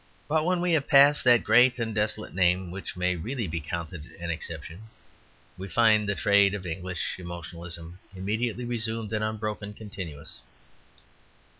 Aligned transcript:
But 0.27 0.45
when 0.45 0.61
we 0.61 0.71
have 0.71 0.87
passed 0.87 1.23
that 1.25 1.43
great 1.43 1.77
and 1.77 1.93
desolate 1.93 2.33
name, 2.33 2.71
which 2.71 2.97
may 2.97 3.15
really 3.15 3.45
be 3.45 3.61
counted 3.61 4.05
an 4.19 4.31
exception, 4.31 4.89
we 5.59 5.67
find 5.67 6.09
the 6.09 6.15
tradition 6.15 6.55
of 6.55 6.65
English 6.65 7.17
emotionalism 7.19 7.99
immediately 8.15 8.65
resumed 8.65 9.13
and 9.13 9.23
unbrokenly 9.23 9.77
continuous. 9.77 10.41